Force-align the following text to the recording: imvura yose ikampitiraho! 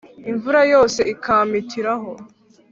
imvura 0.31 0.61
yose 0.73 0.99
ikampitiraho! 1.13 2.11